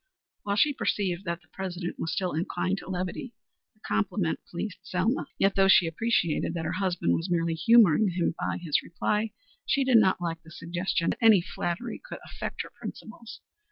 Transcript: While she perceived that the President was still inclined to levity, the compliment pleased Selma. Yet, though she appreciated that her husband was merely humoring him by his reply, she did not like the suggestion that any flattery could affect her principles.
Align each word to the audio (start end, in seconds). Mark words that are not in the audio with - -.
While 0.41 0.55
she 0.55 0.73
perceived 0.73 1.25
that 1.25 1.43
the 1.43 1.47
President 1.49 1.99
was 1.99 2.11
still 2.11 2.33
inclined 2.33 2.79
to 2.79 2.89
levity, 2.89 3.35
the 3.75 3.81
compliment 3.81 4.39
pleased 4.49 4.79
Selma. 4.81 5.27
Yet, 5.37 5.53
though 5.53 5.67
she 5.67 5.85
appreciated 5.85 6.55
that 6.55 6.65
her 6.65 6.71
husband 6.71 7.13
was 7.13 7.29
merely 7.29 7.53
humoring 7.53 8.09
him 8.09 8.33
by 8.39 8.57
his 8.57 8.81
reply, 8.81 9.31
she 9.67 9.83
did 9.83 9.97
not 9.97 10.19
like 10.19 10.41
the 10.41 10.49
suggestion 10.49 11.11
that 11.11 11.19
any 11.21 11.39
flattery 11.39 12.01
could 12.03 12.17
affect 12.25 12.63
her 12.63 12.71
principles. 12.71 13.41